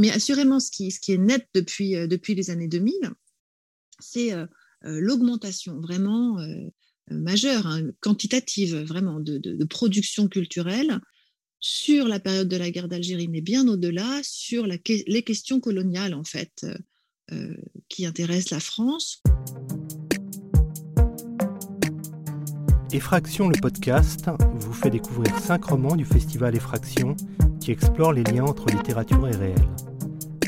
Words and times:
mais 0.00 0.10
assurément, 0.10 0.60
ce 0.60 0.70
qui, 0.70 0.86
est 0.86 1.18
net 1.18 1.46
depuis, 1.54 1.92
depuis 2.08 2.34
les 2.34 2.48
années 2.50 2.68
2000, 2.68 2.94
c'est 3.98 4.32
l'augmentation 4.82 5.78
vraiment 5.78 6.38
majeure, 7.10 7.66
hein, 7.66 7.90
quantitative 8.00 8.76
vraiment 8.76 9.20
de, 9.20 9.64
production 9.64 10.26
culturelle 10.26 11.00
sur 11.58 12.08
la 12.08 12.18
période 12.18 12.48
de 12.48 12.56
la 12.56 12.70
guerre 12.70 12.88
d'Algérie, 12.88 13.28
mais 13.28 13.42
bien 13.42 13.68
au-delà, 13.68 14.20
sur 14.22 14.66
les 14.66 15.22
questions 15.22 15.60
coloniales 15.60 16.14
en 16.14 16.24
fait, 16.24 16.64
qui 17.90 18.06
intéressent 18.06 18.52
la 18.52 18.60
France. 18.60 19.22
Effraction 22.92 23.48
le 23.48 23.60
podcast 23.60 24.26
vous 24.54 24.72
fait 24.72 24.90
découvrir 24.90 25.38
cinq 25.38 25.66
romans 25.66 25.94
du 25.94 26.04
festival 26.04 26.56
Effraction 26.56 27.14
qui 27.60 27.70
explorent 27.70 28.12
les 28.12 28.24
liens 28.24 28.44
entre 28.44 28.66
littérature 28.66 29.28
et 29.28 29.36
réel. 29.36 29.68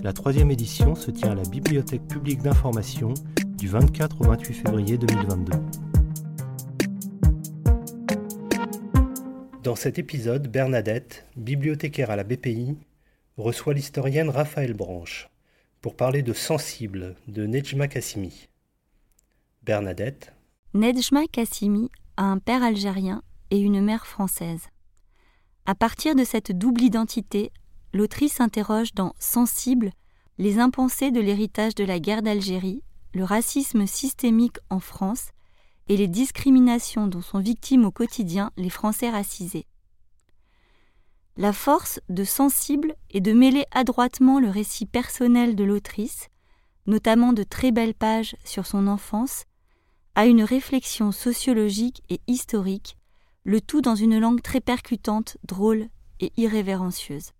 La 0.02 0.12
troisième 0.12 0.50
édition 0.50 0.96
se 0.96 1.12
tient 1.12 1.30
à 1.30 1.34
la 1.36 1.44
Bibliothèque 1.44 2.08
publique 2.08 2.42
d'information 2.42 3.14
du 3.56 3.68
24 3.68 4.20
au 4.20 4.24
28 4.24 4.52
février 4.52 4.98
2022. 4.98 5.52
Dans 9.62 9.76
cet 9.76 10.00
épisode, 10.00 10.48
Bernadette, 10.48 11.24
bibliothécaire 11.36 12.10
à 12.10 12.16
la 12.16 12.24
BPI, 12.24 12.76
reçoit 13.36 13.74
l'historienne 13.74 14.28
Raphaël 14.28 14.74
Branche 14.74 15.28
pour 15.80 15.94
parler 15.94 16.22
de 16.22 16.32
Sensible 16.32 17.14
de 17.28 17.46
Nejma 17.46 17.86
Kassimi. 17.86 18.48
Bernadette. 19.62 20.32
Nejma 20.74 21.28
Kassimi 21.30 21.92
a 22.16 22.24
un 22.24 22.38
père 22.38 22.64
algérien 22.64 23.22
et 23.52 23.60
une 23.60 23.80
mère 23.80 24.06
française. 24.08 24.66
À 25.64 25.76
partir 25.76 26.16
de 26.16 26.24
cette 26.24 26.50
double 26.50 26.82
identité, 26.82 27.52
l'autrice 27.92 28.40
interroge 28.40 28.94
dans 28.94 29.14
Sensible 29.18 29.92
les 30.42 30.58
impensés 30.58 31.12
de 31.12 31.20
l'héritage 31.20 31.76
de 31.76 31.84
la 31.84 32.00
guerre 32.00 32.20
d'Algérie, 32.20 32.82
le 33.14 33.22
racisme 33.22 33.86
systémique 33.86 34.56
en 34.70 34.80
France 34.80 35.28
et 35.86 35.96
les 35.96 36.08
discriminations 36.08 37.06
dont 37.06 37.20
sont 37.20 37.38
victimes 37.38 37.84
au 37.84 37.92
quotidien 37.92 38.50
les 38.56 38.68
Français 38.68 39.08
racisés. 39.08 39.68
La 41.36 41.52
force 41.52 42.00
de 42.08 42.24
Sensible 42.24 42.96
est 43.10 43.20
de 43.20 43.32
mêler 43.32 43.66
adroitement 43.70 44.40
le 44.40 44.50
récit 44.50 44.84
personnel 44.84 45.54
de 45.54 45.62
l'autrice, 45.62 46.26
notamment 46.86 47.32
de 47.32 47.44
très 47.44 47.70
belles 47.70 47.94
pages 47.94 48.34
sur 48.44 48.66
son 48.66 48.88
enfance, 48.88 49.44
à 50.16 50.26
une 50.26 50.42
réflexion 50.42 51.12
sociologique 51.12 52.02
et 52.10 52.20
historique, 52.26 52.96
le 53.44 53.60
tout 53.60 53.80
dans 53.80 53.94
une 53.94 54.18
langue 54.18 54.42
très 54.42 54.60
percutante, 54.60 55.36
drôle 55.44 55.86
et 56.18 56.32
irrévérencieuse. 56.36 57.30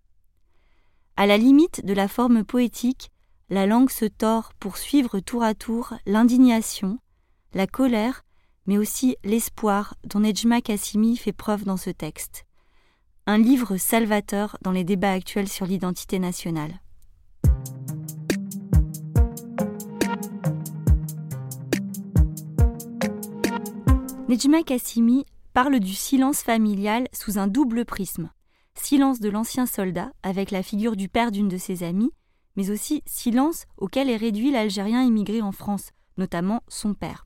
À 1.15 1.27
la 1.27 1.37
limite 1.37 1.85
de 1.85 1.93
la 1.93 2.07
forme 2.07 2.43
poétique, 2.43 3.11
la 3.49 3.67
langue 3.67 3.91
se 3.91 4.05
tord 4.05 4.53
pour 4.59 4.77
suivre 4.77 5.19
tour 5.19 5.43
à 5.43 5.53
tour 5.53 5.93
l'indignation, 6.05 6.97
la 7.53 7.67
colère 7.67 8.23
mais 8.65 8.77
aussi 8.77 9.17
l'espoir 9.23 9.95
dont 10.05 10.21
Nejma 10.21 10.61
Kassimi 10.61 11.17
fait 11.17 11.33
preuve 11.33 11.65
dans 11.65 11.77
ce 11.77 11.89
texte. 11.89 12.45
Un 13.25 13.37
livre 13.37 13.77
salvateur 13.77 14.57
dans 14.61 14.71
les 14.71 14.83
débats 14.83 15.11
actuels 15.11 15.49
sur 15.49 15.65
l'identité 15.65 16.19
nationale. 16.19 16.79
Nejma 24.27 24.63
Kassimi 24.63 25.25
parle 25.53 25.79
du 25.79 25.93
silence 25.93 26.41
familial 26.41 27.07
sous 27.13 27.37
un 27.37 27.47
double 27.47 27.85
prisme. 27.85 28.29
Silence 28.75 29.19
de 29.19 29.29
l'ancien 29.29 29.65
soldat, 29.65 30.11
avec 30.23 30.51
la 30.51 30.63
figure 30.63 30.95
du 30.95 31.09
père 31.09 31.31
d'une 31.31 31.47
de 31.47 31.57
ses 31.57 31.83
amies, 31.83 32.11
mais 32.55 32.69
aussi 32.69 33.01
silence 33.05 33.65
auquel 33.77 34.09
est 34.09 34.17
réduit 34.17 34.51
l'Algérien 34.51 35.03
immigré 35.03 35.41
en 35.41 35.51
France, 35.51 35.89
notamment 36.17 36.61
son 36.67 36.93
père. 36.93 37.25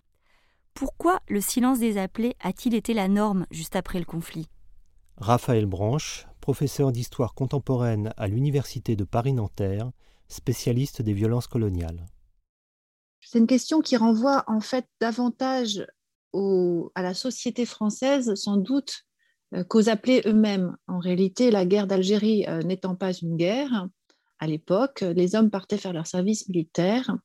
Pourquoi 0.73 1.19
le 1.27 1.41
silence 1.41 1.79
des 1.79 1.97
appelés 1.97 2.35
a-t-il 2.39 2.75
été 2.75 2.93
la 2.93 3.07
norme 3.07 3.45
juste 3.49 3.75
après 3.75 3.99
le 3.99 4.05
conflit? 4.05 4.47
Raphaël 5.17 5.65
Branche, 5.65 6.27
professeur 6.41 6.91
d'histoire 6.91 7.33
contemporaine 7.33 8.13
à 8.17 8.27
l'Université 8.27 8.95
de 8.95 9.03
Paris-Nanterre, 9.03 9.91
spécialiste 10.27 11.01
des 11.01 11.13
violences 11.13 11.47
coloniales. 11.47 12.05
C'est 13.19 13.39
une 13.39 13.47
question 13.47 13.81
qui 13.81 13.97
renvoie 13.97 14.43
en 14.47 14.61
fait 14.61 14.85
davantage 15.01 15.85
à 16.33 17.01
la 17.01 17.15
société 17.15 17.65
française, 17.65 18.35
sans 18.35 18.57
doute, 18.57 19.06
qu'aux 19.69 19.89
appelés 19.89 20.21
eux-mêmes. 20.25 20.75
En 20.87 20.99
réalité, 20.99 21.51
la 21.51 21.65
guerre 21.65 21.87
d'Algérie 21.87 22.45
euh, 22.47 22.61
n'étant 22.61 22.95
pas 22.95 23.13
une 23.13 23.37
guerre, 23.37 23.87
à 24.39 24.47
l'époque, 24.47 25.01
les 25.01 25.35
hommes 25.35 25.49
partaient 25.49 25.77
faire 25.77 25.93
leur 25.93 26.07
service 26.07 26.47
militaire 26.47 27.17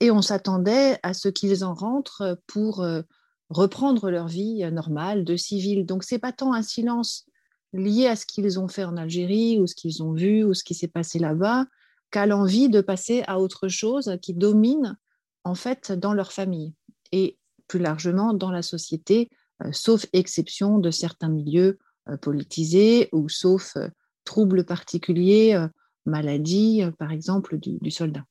et 0.00 0.10
on 0.10 0.22
s'attendait 0.22 0.98
à 1.02 1.12
ce 1.12 1.28
qu'ils 1.28 1.64
en 1.64 1.74
rentrent 1.74 2.40
pour 2.46 2.82
euh, 2.82 3.02
reprendre 3.50 4.10
leur 4.10 4.28
vie 4.28 4.64
euh, 4.64 4.70
normale 4.70 5.24
de 5.24 5.36
civils. 5.36 5.84
Donc 5.84 6.04
c'est 6.04 6.18
pas 6.18 6.32
tant 6.32 6.54
un 6.54 6.62
silence 6.62 7.26
lié 7.72 8.06
à 8.06 8.16
ce 8.16 8.24
qu'ils 8.24 8.58
ont 8.58 8.68
fait 8.68 8.84
en 8.84 8.96
Algérie 8.96 9.58
ou 9.58 9.66
ce 9.66 9.74
qu'ils 9.74 10.02
ont 10.02 10.12
vu 10.12 10.44
ou 10.44 10.54
ce 10.54 10.64
qui 10.64 10.74
s'est 10.74 10.88
passé 10.88 11.18
là-bas 11.18 11.66
qu'à 12.10 12.24
l'envie 12.24 12.70
de 12.70 12.80
passer 12.80 13.22
à 13.26 13.38
autre 13.38 13.68
chose 13.68 14.16
qui 14.22 14.32
domine 14.32 14.96
en 15.44 15.54
fait 15.54 15.92
dans 15.92 16.14
leur 16.14 16.32
famille 16.32 16.72
et 17.12 17.38
plus 17.66 17.78
largement 17.78 18.32
dans 18.32 18.50
la 18.50 18.62
société, 18.62 19.28
euh, 19.30 19.36
sauf 19.72 20.06
exception 20.12 20.78
de 20.78 20.90
certains 20.90 21.28
milieux 21.28 21.78
politisés 22.22 23.08
ou 23.12 23.28
sauf 23.28 23.76
troubles 24.24 24.64
particuliers, 24.64 25.66
maladie 26.06 26.82
par 26.98 27.12
exemple 27.12 27.58
du 27.58 27.90
soldat. 27.90 28.24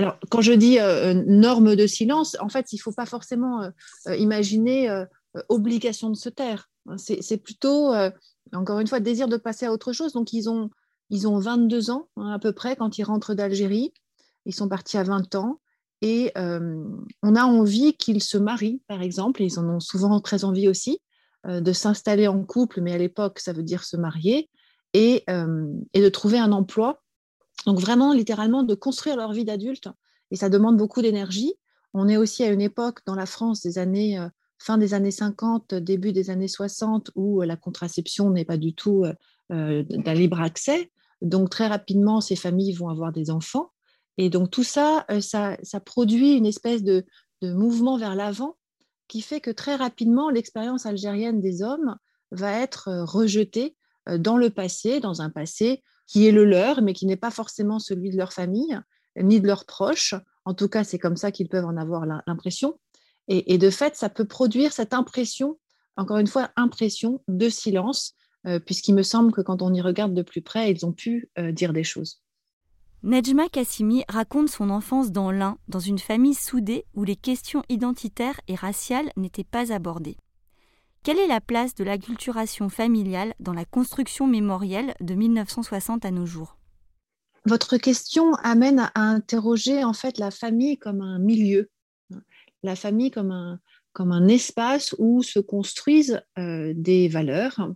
Alors, 0.00 0.18
quand 0.30 0.40
je 0.40 0.52
dis 0.52 0.78
euh, 0.78 1.12
euh, 1.12 1.24
norme 1.26 1.76
de 1.76 1.86
silence, 1.86 2.34
en 2.40 2.48
fait, 2.48 2.72
il 2.72 2.76
ne 2.76 2.80
faut 2.80 2.92
pas 2.92 3.04
forcément 3.04 3.62
euh, 3.62 4.16
imaginer 4.16 5.04
obligation 5.50 6.08
de 6.08 6.16
se 6.16 6.30
taire. 6.30 6.70
C'est 6.96 7.36
plutôt, 7.36 7.92
encore 8.52 8.80
une 8.80 8.86
fois, 8.86 8.98
désir 8.98 9.28
de 9.28 9.36
passer 9.36 9.66
à 9.66 9.72
autre 9.72 9.92
chose. 9.92 10.12
Donc, 10.12 10.32
ils 10.32 10.48
ont, 10.48 10.70
ils 11.10 11.28
ont 11.28 11.38
22 11.38 11.90
ans 11.90 12.08
hein, 12.16 12.32
à 12.32 12.38
peu 12.38 12.52
près 12.52 12.76
quand 12.76 12.96
ils 12.96 13.04
rentrent 13.04 13.34
d'Algérie. 13.34 13.92
Ils 14.46 14.54
sont 14.54 14.68
partis 14.68 14.96
à 14.96 15.02
20 15.02 15.34
ans. 15.34 15.60
Et 16.02 16.32
on 16.36 17.34
a 17.34 17.44
envie 17.44 17.94
qu'ils 17.94 18.22
se 18.22 18.38
marient, 18.38 18.82
par 18.88 19.02
exemple. 19.02 19.42
Ils 19.42 19.58
en 19.58 19.68
ont 19.68 19.80
souvent 19.80 20.20
très 20.20 20.44
envie 20.44 20.68
aussi 20.68 21.00
de 21.46 21.72
s'installer 21.72 22.26
en 22.26 22.42
couple, 22.42 22.80
mais 22.80 22.92
à 22.92 22.98
l'époque, 22.98 23.38
ça 23.38 23.52
veut 23.52 23.62
dire 23.62 23.84
se 23.84 23.96
marier, 23.96 24.48
et, 24.94 25.24
et 25.28 26.00
de 26.00 26.08
trouver 26.08 26.38
un 26.38 26.52
emploi 26.52 27.02
donc 27.66 27.78
vraiment, 27.78 28.12
littéralement, 28.12 28.62
de 28.62 28.74
construire 28.74 29.16
leur 29.16 29.32
vie 29.32 29.44
d'adulte. 29.44 29.88
Et 30.30 30.36
ça 30.36 30.48
demande 30.48 30.76
beaucoup 30.76 31.02
d'énergie. 31.02 31.54
On 31.92 32.08
est 32.08 32.16
aussi 32.16 32.44
à 32.44 32.52
une 32.52 32.60
époque 32.60 33.00
dans 33.06 33.14
la 33.14 33.26
France 33.26 33.62
des 33.62 33.78
années, 33.78 34.18
euh, 34.18 34.28
fin 34.58 34.78
des 34.78 34.94
années 34.94 35.10
50, 35.10 35.74
début 35.74 36.12
des 36.12 36.30
années 36.30 36.48
60, 36.48 37.10
où 37.16 37.42
euh, 37.42 37.46
la 37.46 37.56
contraception 37.56 38.30
n'est 38.30 38.44
pas 38.44 38.56
du 38.56 38.74
tout 38.74 39.04
euh, 39.04 39.82
d'un 39.82 40.14
libre 40.14 40.40
accès. 40.40 40.90
Donc 41.20 41.50
très 41.50 41.66
rapidement, 41.66 42.20
ces 42.20 42.36
familles 42.36 42.72
vont 42.72 42.88
avoir 42.88 43.12
des 43.12 43.30
enfants. 43.30 43.72
Et 44.20 44.28
donc 44.28 44.50
tout 44.50 44.64
ça, 44.64 45.06
ça, 45.20 45.56
produit 45.82 46.34
une 46.34 46.44
espèce 46.44 46.84
de, 46.84 47.06
mouvement 47.40 47.96
vers 47.96 48.14
l'avant 48.14 48.58
qui 49.08 49.22
fait 49.22 49.40
que 49.40 49.50
très 49.50 49.76
rapidement, 49.76 50.28
l'expérience 50.28 50.84
algérienne 50.84 51.40
des 51.40 51.62
hommes 51.62 51.96
va 52.30 52.52
être 52.52 52.90
rejetée 53.08 53.78
dans 54.18 54.36
le 54.36 54.50
passé, 54.50 55.00
dans 55.00 55.22
un 55.22 55.30
passé 55.30 55.82
qui 56.06 56.26
est 56.26 56.32
le 56.32 56.44
leur, 56.44 56.82
mais 56.82 56.92
qui 56.92 57.06
n'est 57.06 57.16
pas 57.16 57.30
forcément 57.30 57.78
celui 57.78 58.10
de 58.10 58.18
leur 58.18 58.34
famille, 58.34 58.78
ni 59.18 59.40
de 59.40 59.46
leurs 59.46 59.64
proches. 59.64 60.14
En 60.44 60.52
tout 60.52 60.68
cas, 60.68 60.84
c'est 60.84 60.98
comme 60.98 61.16
ça 61.16 61.32
qu'ils 61.32 61.48
peuvent 61.48 61.64
en 61.64 61.78
avoir 61.78 62.04
l'impression. 62.26 62.78
Et, 63.26 63.56
de 63.56 63.70
fait, 63.70 63.96
ça 63.96 64.10
peut 64.10 64.26
produire 64.26 64.74
cette 64.74 64.92
impression, 64.92 65.58
encore 65.96 66.18
une 66.18 66.26
fois, 66.26 66.50
impression 66.56 67.22
de 67.26 67.48
silence, 67.48 68.16
euh, 68.46 68.60
puisqu'il 68.60 68.94
me 68.94 69.02
semble 69.02 69.32
que 69.32 69.40
quand 69.40 69.62
on 69.62 69.72
y 69.72 69.80
regarde 69.80 70.12
de 70.12 70.22
plus 70.22 70.42
près, 70.42 70.70
ils 70.70 70.84
ont 70.84 70.92
pu 70.92 71.30
euh, 71.38 71.52
dire 71.52 71.72
des 71.72 71.84
choses. 71.84 72.20
Nejma 73.02 73.48
Kassimi 73.48 74.04
raconte 74.10 74.50
son 74.50 74.68
enfance 74.68 75.10
dans 75.10 75.30
l'Ain, 75.30 75.56
dans 75.68 75.78
une 75.78 75.98
famille 75.98 76.34
soudée 76.34 76.84
où 76.94 77.02
les 77.02 77.16
questions 77.16 77.62
identitaires 77.70 78.38
et 78.46 78.54
raciales 78.54 79.10
n'étaient 79.16 79.42
pas 79.42 79.72
abordées. 79.72 80.18
Quelle 81.02 81.18
est 81.18 81.26
la 81.26 81.40
place 81.40 81.74
de 81.74 81.82
l'acculturation 81.82 82.68
familiale 82.68 83.32
dans 83.40 83.54
la 83.54 83.64
construction 83.64 84.26
mémorielle 84.26 84.92
de 85.00 85.14
1960 85.14 86.04
à 86.04 86.10
nos 86.10 86.26
jours? 86.26 86.58
Votre 87.46 87.78
question 87.78 88.34
amène 88.34 88.80
à 88.94 89.00
interroger 89.00 89.82
en 89.82 89.94
fait 89.94 90.18
la 90.18 90.30
famille 90.30 90.76
comme 90.76 91.00
un 91.00 91.18
milieu, 91.18 91.70
la 92.62 92.76
famille 92.76 93.10
comme 93.10 93.30
un, 93.30 93.60
comme 93.94 94.12
un 94.12 94.28
espace 94.28 94.94
où 94.98 95.22
se 95.22 95.38
construisent 95.38 96.20
euh, 96.38 96.74
des 96.76 97.08
valeurs, 97.08 97.70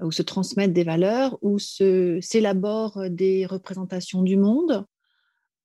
où 0.00 0.12
se 0.12 0.22
transmettent 0.22 0.72
des 0.72 0.84
valeurs, 0.84 1.38
où 1.42 1.58
s'élaborent 1.58 3.08
des 3.10 3.46
représentations 3.46 4.22
du 4.22 4.36
monde, 4.36 4.84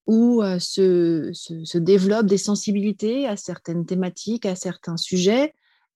où 0.07 0.41
euh, 0.41 0.59
se, 0.59 1.31
se, 1.33 1.77
développent 1.77 2.25
des 2.25 2.37
sensibilités 2.37 3.27
à 3.27 3.37
certaines 3.37 3.85
thématiques, 3.85 4.45
à 4.45 4.55
certains 4.55 4.97
sujets, 4.97 5.53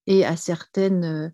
et 0.08 0.26
à, 0.26 0.36
euh, 0.78 1.30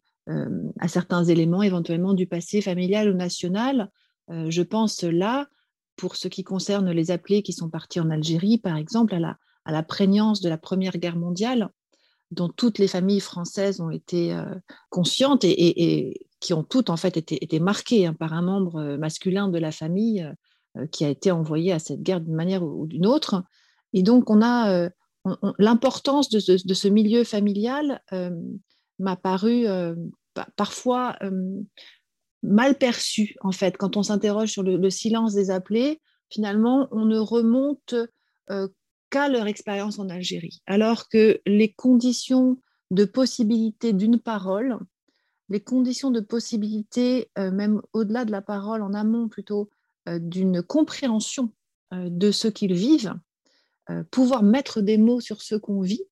à 0.80 0.88
certains 0.88 1.24
éléments 1.25 1.62
éventuellement 1.62 2.13
du 2.13 2.27
passé 2.27 2.62
familial 2.62 3.09
ou 3.09 3.13
national. 3.13 3.89
Euh, 4.30 4.50
je 4.50 4.62
pense 4.62 5.03
là, 5.03 5.48
pour 5.95 6.15
ce 6.15 6.27
qui 6.27 6.44
concerne 6.44 6.92
les 6.92 7.12
appelés 7.12 7.44
qui 7.44 7.53
sont 7.53 7.69
partis 7.69 8.00
en 8.00 8.09
Algérie, 8.09 8.57
par 8.57 8.77
exemple, 8.77 9.13
à 9.13 9.19
la, 9.71 9.83
prégnance 9.83 10.42
de 10.42 10.50
la 10.50 10.57
Première 10.57 10.98
Guerre 10.98 11.18
mondiale, 11.18 11.69
dont 12.31 12.50
toutes 12.50 12.80
les 12.80 12.88
familles 12.88 13.19
françaises 13.19 13.81
ont 13.81 13.89
été 13.89 14.33
euh, 14.33 14.45
conscientes 14.89 15.44
et, 15.44 16.27
qui 16.41 16.53
ont 16.53 16.63
toutes 16.63 16.89
en 16.89 16.97
fait 16.97 17.15
été, 17.15 17.59
marquées 17.59 18.07
hein, 18.07 18.13
par 18.13 18.33
un 18.33 18.41
membre 18.41 18.77
euh, 18.77 18.97
masculin 18.97 19.47
de 19.47 19.59
la 19.59 19.71
famille 19.71 20.29
euh, 20.77 20.85
qui 20.88 21.05
a 21.05 21.09
été 21.09 21.31
envoyé 21.31 21.71
à 21.71 21.79
cette 21.79 22.01
guerre 22.01 22.19
d'une 22.19 22.35
manière 22.35 22.63
ou, 22.63 22.88
d'une 22.88 23.05
autre. 23.05 23.43
Et 23.93 24.03
donc 24.03 24.29
on 24.29 24.41
a 24.41 24.89
l'importance 25.59 26.29
de, 26.29 26.39
ce 26.39 26.88
milieu 26.88 27.25
familial 27.25 28.01
m'a 28.99 29.17
paru 29.17 29.65
parfois 30.55 31.19
mal 32.41 32.77
perçue 32.77 33.35
en 33.41 33.51
fait 33.51 33.75
quand 33.75 33.97
on 33.97 34.03
s'interroge 34.03 34.49
sur 34.49 34.63
le, 34.63 34.89
silence 34.89 35.33
des 35.33 35.51
appelés. 35.51 35.99
Finalement, 36.29 36.88
on 36.91 37.03
ne 37.03 37.17
remonte 37.17 37.95
qu'à 38.47 39.27
leur 39.27 39.47
expérience 39.47 39.99
en 39.99 40.07
Algérie, 40.07 40.61
alors 40.65 41.09
que 41.09 41.41
les 41.45 41.73
conditions 41.73 42.57
de 42.91 43.05
possibilité 43.05 43.93
d'une 43.93 44.19
parole, 44.19 44.79
les 45.51 45.59
conditions 45.59 46.12
de 46.12 46.21
possibilité, 46.21 47.30
euh, 47.38 47.51
même 47.51 47.81
au-delà 47.92 48.24
de 48.24 48.31
la 48.31 48.42
parole, 48.42 48.81
en 48.81 48.94
amont 48.94 49.27
plutôt, 49.27 49.69
euh, 50.07 50.18
d'une 50.18 50.63
compréhension 50.63 51.53
euh, 51.94 52.07
de 52.09 52.31
ce 52.31 52.48
qu'ils 52.48 52.74
vivent, 52.74 53.13
pouvoir 54.09 54.42
mettre 54.42 54.80
des 54.80 54.98
mots 54.98 55.19
sur 55.19 55.42
ce 55.42 55.56
qu'on 55.56 55.81
vit, 55.81 56.06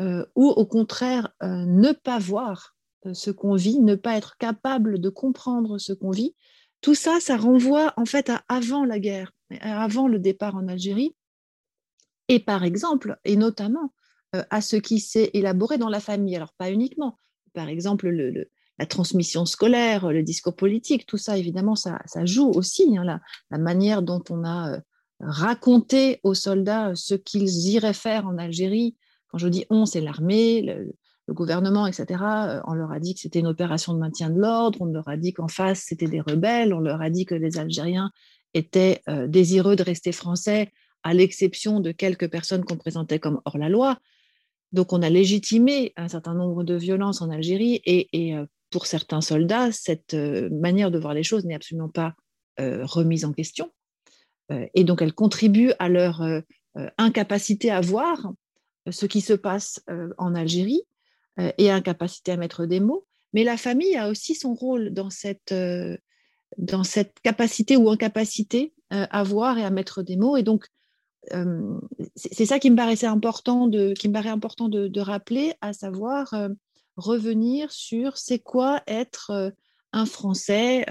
ou 0.00 0.48
au 0.48 0.66
contraire 0.66 1.32
ne 1.42 1.92
pas 1.92 2.18
voir 2.18 2.74
ce 3.12 3.30
qu'on 3.30 3.54
vit, 3.54 3.78
ne 3.78 3.94
pas 3.94 4.16
être 4.16 4.36
capable 4.36 4.98
de 4.98 5.08
comprendre 5.10 5.78
ce 5.78 5.92
qu'on 5.92 6.10
vit, 6.10 6.34
tout 6.80 6.96
ça, 6.96 7.20
ça 7.20 7.36
renvoie 7.36 7.92
en 7.96 8.04
fait 8.04 8.30
à 8.30 8.42
avant 8.48 8.84
la 8.84 8.98
guerre, 8.98 9.30
avant 9.60 10.08
le 10.08 10.18
départ 10.18 10.56
en 10.56 10.66
Algérie, 10.66 11.14
et 12.26 12.40
par 12.40 12.64
exemple, 12.64 13.16
et 13.24 13.36
notamment 13.36 13.92
à 14.32 14.60
ce 14.60 14.74
qui 14.74 14.98
s'est 14.98 15.30
élaboré 15.32 15.78
dans 15.78 15.90
la 15.90 16.00
famille. 16.00 16.34
Alors 16.34 16.54
pas 16.54 16.72
uniquement, 16.72 17.16
par 17.52 17.68
exemple 17.68 18.08
la 18.80 18.86
transmission 18.86 19.44
scolaire, 19.44 20.10
le 20.10 20.22
discours 20.22 20.56
politique, 20.56 21.06
tout 21.06 21.18
ça 21.18 21.36
évidemment 21.36 21.76
ça, 21.76 22.00
joue 22.24 22.50
aussi, 22.50 22.96
hein, 22.96 23.20
la, 23.50 23.58
manière 23.58 24.02
dont 24.02 24.24
on 24.30 24.42
a 24.42 24.72
euh, 24.72 24.80
raconté 25.20 26.18
aux 26.22 26.34
soldats 26.34 26.92
ce 26.94 27.14
qu'ils 27.14 27.68
iraient 27.68 27.92
faire 27.92 28.26
en 28.26 28.38
Algérie. 28.38 28.96
Quand 29.28 29.38
je 29.38 29.48
dis 29.48 29.66
on, 29.70 29.84
c'est 29.84 30.00
l'armée, 30.00 30.62
le, 30.62 30.94
gouvernement, 31.28 31.86
etc. 31.86 32.06
Euh, 32.24 32.60
on 32.66 32.74
leur 32.74 32.90
a 32.90 32.98
dit 32.98 33.14
que 33.14 33.20
c'était 33.20 33.38
une 33.38 33.46
opération 33.46 33.94
de 33.94 33.98
maintien 33.98 34.30
de 34.30 34.40
l'ordre, 34.40 34.78
on 34.80 34.86
leur 34.86 35.08
a 35.08 35.16
dit 35.16 35.32
qu'en 35.32 35.46
face 35.46 35.84
c'était 35.86 36.08
des 36.08 36.20
rebelles, 36.20 36.74
on 36.74 36.80
leur 36.80 37.00
a 37.02 37.10
dit 37.10 37.24
que 37.24 37.36
les 37.36 37.58
Algériens 37.58 38.10
étaient 38.52 39.02
désireux 39.28 39.76
de 39.76 39.84
rester 39.84 40.10
français 40.10 40.72
à 41.04 41.14
l'exception 41.14 41.78
de 41.78 41.92
quelques 41.92 42.28
personnes 42.28 42.64
qu'on 42.64 42.76
présentait 42.76 43.20
comme 43.20 43.40
hors 43.44 43.58
la 43.58 43.68
loi. 43.68 43.98
Donc 44.72 44.92
on 44.92 45.02
a 45.02 45.10
légitimé 45.10 45.92
un 45.96 46.08
certain 46.08 46.34
nombre 46.34 46.64
de 46.64 46.74
violences 46.74 47.22
en 47.22 47.30
Algérie 47.30 47.80
et, 47.84 48.34
euh, 48.34 48.46
pour 48.70 48.86
certains 48.86 49.20
soldats, 49.20 49.72
cette 49.72 50.14
euh, 50.14 50.48
manière 50.50 50.90
de 50.90 50.98
voir 50.98 51.14
les 51.14 51.22
choses 51.22 51.44
n'est 51.44 51.54
absolument 51.54 51.88
pas 51.88 52.14
euh, 52.58 52.84
remise 52.84 53.24
en 53.24 53.32
question. 53.32 53.70
et 54.74 54.82
donc 54.82 55.00
elle 55.00 55.12
contribue 55.12 55.70
à 55.78 55.88
leur 55.88 56.22
incapacité 56.98 57.70
à 57.70 57.80
voir 57.80 58.32
ce 58.90 59.06
qui 59.06 59.20
se 59.20 59.32
passe 59.32 59.80
en 60.18 60.34
Algérie 60.34 60.82
et 61.56 61.70
incapacité 61.70 62.32
à 62.32 62.36
mettre 62.36 62.66
des 62.66 62.80
mots. 62.80 63.06
Mais 63.32 63.44
la 63.44 63.56
famille 63.56 63.96
a 63.96 64.08
aussi 64.08 64.34
son 64.34 64.52
rôle 64.52 64.90
dans 64.90 65.08
cette, 65.08 65.54
dans 66.58 66.82
cette 66.82 67.20
capacité 67.22 67.76
ou 67.76 67.90
incapacité 67.90 68.74
à 68.90 69.22
voir 69.22 69.56
et 69.56 69.64
à 69.64 69.70
mettre 69.70 70.02
des 70.02 70.16
mots. 70.16 70.36
Et 70.36 70.42
donc, 70.42 70.66
euh, 71.32 71.78
c'est 72.16 72.46
ça 72.46 72.58
qui 72.58 72.70
me 72.70 72.76
paraissait 72.76 73.06
important 73.06 73.66
de, 73.66 73.92
qui 73.92 74.08
me 74.08 74.14
paraît 74.14 74.30
important 74.30 74.68
de, 74.68 75.00
rappeler, 75.00 75.54
à 75.60 75.72
savoir 75.72 76.32
euh, 76.34 76.48
revenir 77.00 77.72
sur 77.72 78.16
c'est 78.16 78.38
quoi 78.38 78.82
être 78.86 79.30
euh, 79.30 79.50
un 79.92 80.06
Français 80.06 80.86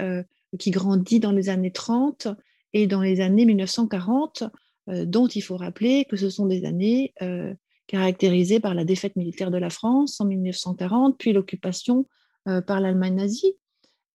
qui 0.58 0.70
grandit 0.70 1.20
dans 1.20 1.32
les 1.32 1.48
années 1.48 1.72
30 1.72 2.28
et 2.74 2.86
dans 2.86 3.00
les 3.00 3.22
années 3.22 3.46
1940, 3.46 4.44
dont 4.88 5.26
il 5.26 5.40
faut 5.40 5.56
rappeler 5.56 6.04
que 6.04 6.18
ce 6.18 6.28
sont 6.28 6.44
des 6.44 6.66
années 6.66 7.14
caractérisées 7.86 8.60
par 8.60 8.74
la 8.74 8.84
défaite 8.84 9.16
militaire 9.16 9.50
de 9.50 9.56
la 9.56 9.70
France 9.70 10.20
en 10.20 10.26
1940, 10.26 11.16
puis 11.16 11.32
l'occupation 11.32 12.04
par 12.44 12.80
l'Allemagne 12.80 13.14
nazie. 13.14 13.56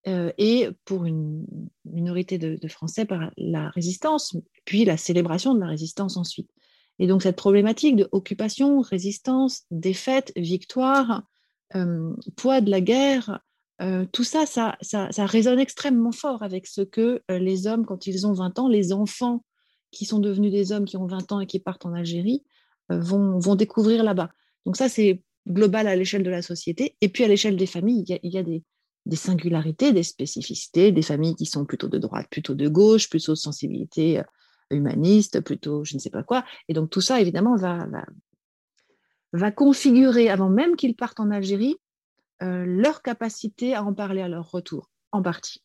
Euh, 0.07 0.31
et 0.37 0.67
pour 0.85 1.05
une 1.05 1.45
minorité 1.83 2.37
de, 2.37 2.67
Français 2.67 3.05
par 3.05 3.31
la 3.37 3.69
résistance, 3.69 4.37
puis 4.63 4.85
la 4.85 4.97
célébration 4.97 5.55
de 5.55 5.59
la 5.59 5.67
résistance 5.67 6.15
ensuite. 6.15 6.49
Et 6.99 7.07
donc 7.07 7.23
cette 7.23 7.35
problématique 7.35 7.95
de 7.95 8.07
occupation, 8.11 8.81
résistance, 8.81 9.63
défaite, 9.71 10.31
victoire, 10.35 11.11
euh, 11.11 11.21
poids 12.35 12.61
de 12.61 12.69
la 12.69 12.81
guerre, 12.81 13.39
tout 14.11 14.23
ça 14.23 14.45
ça, 14.45 14.77
ça, 14.81 15.25
résonne 15.25 15.59
extrêmement 15.59 16.11
fort 16.11 16.43
avec 16.43 16.67
ce 16.67 16.81
que 16.81 17.21
les 17.29 17.67
hommes, 17.67 17.85
quand 17.85 18.07
ils 18.07 18.25
ont 18.27 18.33
20 18.33 18.59
ans, 18.59 18.67
les 18.67 18.93
enfants 18.93 19.43
qui 19.91 20.05
sont 20.05 20.19
devenus 20.19 20.51
des 20.51 20.71
hommes 20.71 20.85
qui 20.85 20.97
ont 20.97 21.07
20 21.07 21.31
ans 21.31 21.39
et 21.39 21.47
qui 21.47 21.59
partent 21.59 21.85
en 21.85 21.93
Algérie, 21.93 22.43
vont, 22.89 23.55
découvrir 23.55 24.03
là-bas. 24.03 24.29
Donc 24.65 24.77
ça, 24.77 24.89
c'est 24.89 25.21
global 25.47 25.87
à 25.87 25.95
l'échelle 25.95 26.23
de 26.23 26.29
la 26.29 26.41
société. 26.41 26.95
Et 27.01 27.09
puis 27.09 27.23
à 27.23 27.27
l'échelle 27.27 27.57
des 27.57 27.65
familles, 27.65 28.03
il 28.23 28.31
y 28.31 28.37
a 28.37 28.43
des, 28.43 28.63
singularités, 29.13 29.93
des 29.93 30.03
spécificités, 30.03 30.91
des 30.91 31.01
familles 31.01 31.35
qui 31.35 31.45
sont 31.45 31.65
plutôt 31.65 31.87
de 31.87 31.97
droite, 31.97 32.27
plutôt 32.29 32.55
de 32.55 32.67
gauche, 32.67 33.09
plutôt 33.09 33.33
de 33.33 33.37
sensibilité 33.37 34.21
humaniste, 34.71 35.41
plutôt 35.41 35.83
je 35.83 35.95
ne 35.95 35.99
sais 35.99 36.09
pas 36.09 36.23
quoi. 36.23 36.43
Et 36.67 36.73
donc 36.73 36.89
tout 36.89 37.01
ça, 37.01 37.21
évidemment, 37.21 37.55
va, 37.55 37.87
va, 39.35 39.51
configurer, 39.51 40.29
avant 40.29 40.49
même 40.49 40.75
qu'ils 40.75 40.95
partent 40.95 41.19
en 41.19 41.31
Algérie, 41.31 41.77
euh, 42.43 42.65
leur 42.65 43.01
capacité 43.01 43.75
à 43.75 43.83
en 43.83 43.93
parler 43.93 44.21
à 44.21 44.27
leur 44.27 44.51
retour, 44.51 44.89
en 45.11 45.21
partie. 45.21 45.61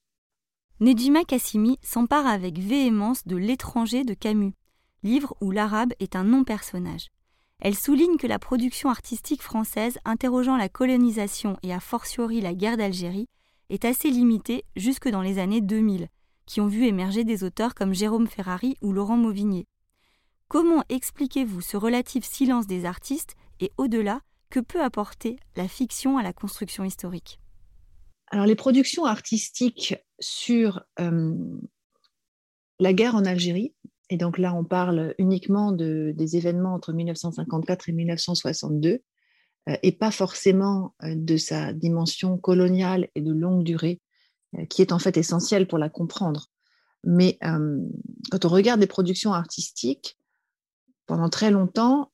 Nedjima 0.80 1.24
Kassimi 1.24 1.78
s'empare 1.82 2.26
avec 2.26 2.58
véhémence 2.58 3.26
de 3.26 3.36
L'étranger 3.36 4.04
de 4.04 4.14
Camus, 4.14 4.54
livre 5.02 5.36
où 5.40 5.50
l'arabe 5.50 5.92
est 6.00 6.16
un 6.16 6.24
non-personnage. 6.24 7.08
Elle 7.58 7.74
souligne 7.74 8.16
que 8.16 8.26
la 8.26 8.38
production 8.38 8.88
artistique 8.88 9.42
française 9.42 9.98
interrogeant 10.04 10.56
la 10.56 10.70
colonisation 10.70 11.58
et 11.62 11.74
a 11.74 11.80
fortiori 11.80 12.40
la 12.40 12.54
guerre 12.54 12.78
d'Algérie 12.78 13.28
est 13.68 13.84
assez 13.84 14.10
limitée 14.10 14.64
jusque 14.76 15.08
dans 15.08 15.20
les 15.22 15.38
années 15.38 15.60
2000, 15.60 16.08
qui 16.46 16.60
ont 16.60 16.66
vu 16.66 16.86
émerger 16.86 17.24
des 17.24 17.44
auteurs 17.44 17.74
comme 17.74 17.94
Jérôme 17.94 18.26
Ferrari 18.26 18.76
ou 18.80 18.92
Laurent 18.92 19.16
Mauvigné. 19.16 19.66
Comment 20.48 20.82
expliquez-vous 20.88 21.60
ce 21.60 21.76
relatif 21.76 22.24
silence 22.24 22.66
des 22.66 22.84
artistes 22.84 23.36
et 23.60 23.72
au-delà, 23.76 24.20
que 24.50 24.60
peut 24.60 24.82
apporter 24.82 25.38
la 25.56 25.68
fiction 25.68 26.18
à 26.18 26.22
la 26.22 26.32
construction 26.32 26.84
historique? 26.84 27.40
Alors 28.30 28.46
les 28.46 28.54
productions 28.54 29.04
artistiques 29.04 29.96
sur 30.18 30.82
euh, 31.00 31.34
la 32.78 32.92
guerre 32.92 33.14
en 33.14 33.24
Algérie 33.24 33.74
et 34.10 34.16
donc 34.16 34.38
là, 34.38 34.54
on 34.54 34.64
parle 34.64 35.14
uniquement 35.18 35.70
de, 35.70 36.12
des 36.16 36.36
événements 36.36 36.74
entre 36.74 36.92
1954 36.92 37.88
et 37.88 37.92
1962, 37.92 39.02
euh, 39.68 39.76
et 39.84 39.92
pas 39.92 40.10
forcément 40.10 40.94
euh, 41.04 41.14
de 41.14 41.36
sa 41.36 41.72
dimension 41.72 42.36
coloniale 42.36 43.08
et 43.14 43.20
de 43.20 43.32
longue 43.32 43.62
durée, 43.62 44.00
qui 44.68 44.82
est 44.82 44.90
en 44.90 44.98
fait 44.98 45.16
essentielle 45.16 45.68
pour 45.68 45.78
la 45.78 45.88
comprendre. 45.88 46.48
Mais 47.04 47.38
quand 47.40 48.44
on 48.44 48.48
regarde 48.48 48.80
des 48.80 48.88
productions 48.88 49.32
artistiques, 49.32 50.18
pendant 51.06 51.28
très 51.28 51.52
longtemps, 51.52 52.10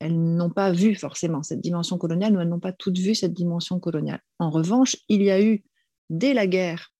elles 0.00 0.18
n'ont 0.18 0.50
pas 0.50 0.72
vu 0.72 0.94
forcément 0.94 1.42
cette 1.42 1.60
dimension 1.60 1.98
coloniale, 1.98 2.36
ou 2.36 2.40
elles 2.40 2.48
n'ont 2.48 2.60
pas 2.60 2.72
toutes 2.72 2.98
vu 2.98 3.14
cette 3.14 3.32
dimension 3.32 3.80
coloniale. 3.80 4.20
En 4.38 4.50
revanche, 4.50 4.96
il 5.08 5.22
y 5.22 5.30
a 5.30 5.42
eu, 5.42 5.64
dès 6.10 6.34
la 6.34 6.46
guerre 6.46 6.92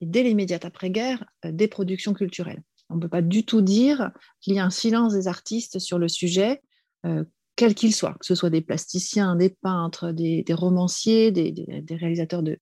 et 0.00 0.06
dès 0.06 0.22
l'immédiate 0.22 0.64
après-guerre, 0.64 1.24
des 1.44 1.68
productions 1.68 2.14
culturelles. 2.14 2.62
On 2.90 2.96
ne 2.96 3.00
peut 3.00 3.08
pas 3.08 3.22
du 3.22 3.44
tout 3.44 3.60
dire 3.60 4.10
qu'il 4.40 4.54
y 4.54 4.58
a 4.58 4.64
un 4.64 4.70
silence 4.70 5.12
des 5.12 5.28
artistes 5.28 5.78
sur 5.78 5.98
le 5.98 6.08
sujet, 6.08 6.62
euh, 7.04 7.24
quel 7.56 7.74
qu'il 7.74 7.94
soit, 7.94 8.14
que 8.14 8.24
ce 8.24 8.34
soit 8.34 8.50
des 8.50 8.60
plasticiens, 8.60 9.34
des 9.34 9.50
peintres, 9.50 10.12
des, 10.12 10.44
romanciers, 10.50 11.32
des, 11.32 11.66
réalisateurs 11.90 12.42
de, 12.42 12.58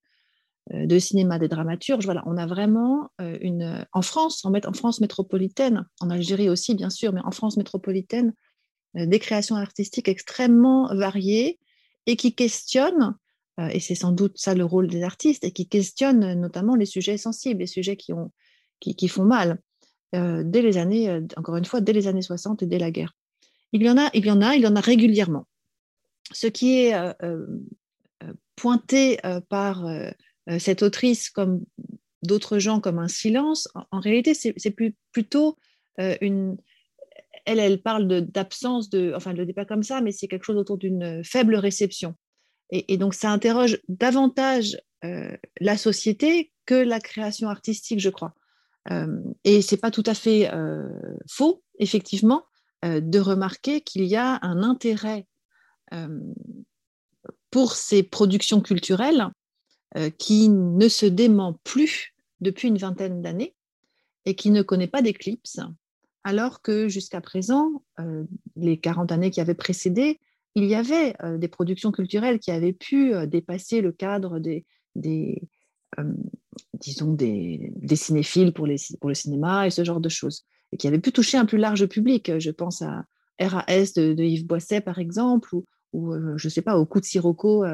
euh, 0.73 0.87
de, 0.87 0.99
cinéma, 0.99 1.39
des 1.39 1.49
dramaturges. 1.49 2.07
Voilà, 2.07 2.23
on 2.27 2.37
a 2.39 2.47
vraiment 2.47 3.11
euh, 3.21 3.37
une. 3.41 3.87
En 3.93 4.03
France, 4.03 4.45
en, 4.45 4.73
France 4.73 5.01
métropolitaine, 5.01 5.87
en 6.01 6.11
Algérie 6.11 6.49
aussi, 6.49 6.75
bien 6.75 6.91
sûr, 6.91 7.13
mais 7.13 7.21
en 7.25 7.31
France 7.31 7.57
métropolitaine, 7.57 8.33
des 8.97 9.19
créations 9.19 9.57
artistiques 9.57 10.09
extrêmement 10.09 10.95
variées 10.95 11.59
et 12.07 12.17
qui 12.17 12.35
questionnent, 12.35 13.15
et 13.59 13.81
c'est 13.81 13.95
sans 13.95 14.13
doute 14.13 14.39
ça 14.39 14.55
le 14.55 14.65
rôle 14.65 14.89
des 14.89 15.03
artistes, 15.03 15.45
et 15.45 15.51
qui 15.51 15.69
questionnent 15.69 16.35
notamment 16.35 16.75
les 16.77 16.87
sujets 16.87 17.19
sensibles, 17.19 17.61
les 17.61 17.67
sujets 17.67 17.97
qui, 17.97 18.13
ont, 18.13 18.33
qui, 18.81 18.97
qui 18.97 19.09
font 19.09 19.25
mal. 19.25 19.61
Euh, 20.15 20.43
dès 20.45 20.63
les 20.63 20.79
années, 20.79 21.11
euh, 21.11 21.21
encore 21.37 21.57
une 21.57 21.65
fois, 21.65 21.81
dès 21.81 21.93
les 21.93 22.07
années 22.07 22.23
60 22.23 22.63
et 22.63 22.67
dès 22.67 22.79
la 22.79 22.91
guerre. 22.91 23.13
Il 23.73 23.83
y 23.83 23.91
en 23.91 23.99
a, 23.99 24.09
il 24.15 24.25
y 24.25 24.31
en 24.31 24.41
a, 24.41 24.55
il 24.55 24.63
y 24.63 24.67
en 24.67 24.77
a 24.77 24.81
régulièrement. 24.81 25.47
Ce 26.33 26.47
qui 26.47 26.79
est 26.79 26.95
euh, 26.95 27.47
pointé 28.55 29.19
par 29.49 29.85
cette 30.59 30.83
autrice 30.83 31.31
comme 31.31 31.65
d'autres 32.23 32.59
gens 32.59 32.81
comme 32.81 32.99
un 32.99 33.09
silence. 33.09 33.69
En, 33.93 34.01
réalité, 34.01 34.35
c'est 34.35 34.75
plutôt 35.13 35.59
une. 35.99 36.57
Elle, 37.47 37.81
parle 37.81 38.07
d'absence 38.23 38.91
de, 38.91 39.13
Enfin, 39.17 39.31
elle 39.31 39.37
ne 39.37 39.43
le 39.43 39.47
dit 39.47 39.53
pas 39.53 39.65
comme 39.65 39.83
ça, 39.83 40.01
mais 40.01 40.13
c'est 40.13 40.29
quelque 40.29 40.45
chose 40.45 40.57
autour 40.57 40.79
d'une 40.79 41.23
faible 41.25 41.57
réception. 41.57 42.15
Et, 42.71 42.97
donc, 42.97 43.15
ça 43.15 43.31
interroge 43.31 43.79
davantage 43.89 44.77
la 45.61 45.77
société 45.77 46.51
que 46.67 46.75
la 46.75 46.99
création 46.99 47.49
artistique, 47.49 48.01
je 48.01 48.11
crois. 48.11 48.35
et 49.45 49.63
c'est 49.63 49.77
pas 49.77 49.93
tout 49.93 50.03
à 50.05 50.15
fait 50.15 50.51
faux, 51.31 51.63
effectivement, 51.79 52.43
de 52.83 53.19
remarquer 53.21 53.83
qu'il 53.83 54.05
y 54.05 54.17
a 54.17 54.41
un 54.43 54.65
intérêt 54.65 55.29
pour 57.51 57.73
ces 57.73 58.03
productions 58.03 58.61
culturelles 58.61 59.31
euh, 59.97 60.11
qui 60.11 60.49
ne 60.49 60.89
se 60.89 61.07
dément 61.07 61.55
plus 61.65 62.15
depuis 62.41 62.69
une 62.69 62.77
vingtaine 62.77 63.23
d'années 63.23 63.55
et 64.25 64.35
qui 64.35 64.51
ne 64.51 64.61
connaît 64.61 64.89
pas 64.89 65.01
d'éclipse, 65.01 65.61
alors 66.27 66.61
que 66.61 66.89
jusqu'à 66.89 67.21
présent, 67.21 67.85
euh, 68.01 68.25
les 68.57 68.81
40 68.81 69.13
années 69.13 69.31
qui 69.31 69.41
avaient 69.41 69.55
précédé, 69.55 70.19
il 70.57 70.65
y 70.65 70.75
avait 70.75 71.15
euh, 71.23 71.39
des 71.39 71.47
productions 71.47 71.93
culturelles 71.93 72.41
qui 72.41 72.51
avaient 72.51 72.73
pu 72.73 73.13
dépasser 73.29 73.81
le 73.81 73.93
cadre 73.93 74.41
des, 74.41 74.65
disons 76.75 77.13
des, 77.13 77.73
cinéphiles 77.95 78.53
pour, 78.53 78.67
le 78.67 79.15
cinéma 79.15 79.69
et 79.69 79.71
ce 79.71 79.85
genre 79.85 80.01
de 80.01 80.09
choses, 80.09 80.45
et 80.73 80.77
qui 80.77 80.89
avaient 80.89 80.99
pu 80.99 81.13
toucher 81.13 81.39
un 81.39 81.47
plus 81.47 81.59
large 81.59 81.87
public. 81.87 82.41
Je 82.41 82.51
pense 82.51 82.83
à 82.83 83.05
RAS 83.41 83.93
de, 83.95 84.13
de 84.13 84.25
Yves 84.25 84.49
Boisset, 84.49 84.81
par 84.81 84.99
exemple, 84.99 85.55
ou, 85.55 85.65
ou 85.93 86.13
je 86.37 86.49
ne 86.49 86.51
sais 86.51 86.63
pas, 86.63 86.77
au 86.77 86.87
coup 86.87 86.99
de 86.99 87.05
Sirocco 87.05 87.65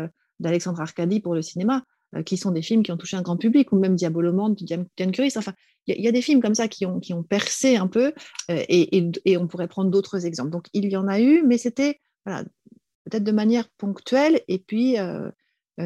d'Alexandre 0.41 0.83
Arcadi 0.83 1.21
pour 1.21 1.35
le 1.35 1.41
cinéma. 1.41 1.85
Euh, 2.15 2.23
qui 2.23 2.37
sont 2.37 2.51
des 2.51 2.61
films 2.61 2.83
qui 2.83 2.93
ont 2.93 2.99
touché 2.99 3.17
un 3.17 3.23
grand 3.23 3.39
public, 3.39 3.73
ou 3.73 3.79
même 3.79 3.97
Diabolomante 3.97 4.59
de 4.59 4.67
Diane 4.67 5.13
Curie. 5.13 5.33
Enfin, 5.35 5.55
il 5.87 6.03
y, 6.03 6.09
a 6.09 6.13
des 6.13 6.21
films 6.21 6.43
comme 6.43 6.55
ça 6.55 6.69
qui 6.69 6.85
ont, 6.85 7.01
qui 7.01 7.15
ont 7.15 7.23
percé 7.23 7.77
un 7.77 7.87
peu, 7.87 8.13
euh, 8.51 8.65
et, 8.69 9.11
et, 9.25 9.37
on 9.39 9.49
pourrait 9.49 9.67
prendre 9.67 9.91
d'autres 9.91 10.27
exemples. 10.27 10.51
Donc, 10.51 10.67
il 10.75 10.85
y 10.91 10.97
en 10.97 11.09
a 11.09 11.21
eu, 11.21 11.43
mais 11.43 11.57
c'était 11.57 12.01
voilà, 12.27 12.45
peut-être 13.05 13.25
de 13.25 13.33
manière 13.33 13.69
ponctuelle, 13.79 14.43
et 14.47 14.59
puis 14.59 14.99
euh, 14.99 15.31